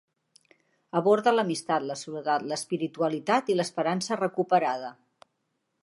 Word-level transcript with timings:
Aborda 0.99 1.33
l'amistat, 1.35 1.85
la 1.91 1.97
soledat, 2.03 2.47
l'espiritualitat 2.53 3.53
i 3.55 3.59
l'esperança 3.59 4.19
recuperada. 4.27 4.91